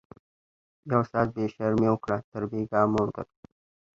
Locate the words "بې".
1.35-1.43